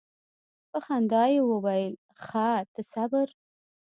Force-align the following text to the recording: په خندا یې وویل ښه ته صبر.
په 0.69 0.77
خندا 0.85 1.23
یې 1.33 1.39
وویل 1.49 1.93
ښه 2.25 2.47
ته 2.73 2.81
صبر. 2.91 3.27